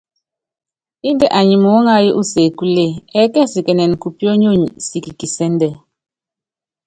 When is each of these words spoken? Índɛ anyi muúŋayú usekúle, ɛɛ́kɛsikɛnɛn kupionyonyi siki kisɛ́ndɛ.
Índɛ 1.09 1.27
anyi 1.39 1.55
muúŋayú 1.63 2.11
usekúle, 2.21 2.85
ɛɛ́kɛsikɛnɛn 3.17 3.91
kupionyonyi 4.01 4.67
siki 4.87 5.11
kisɛ́ndɛ. 5.19 5.69